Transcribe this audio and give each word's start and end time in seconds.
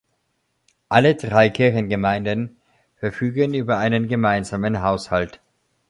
Alle 0.89 1.13
drei 1.13 1.51
Kirchengemeinden 1.51 2.57
verfügen 2.95 3.53
über 3.53 3.77
einen 3.77 4.07
gemeinsamen 4.07 4.81
Haushalt. 4.81 5.41